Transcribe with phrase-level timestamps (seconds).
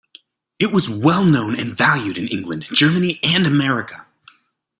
[0.57, 4.07] It was well known and valued in England, Germany and America.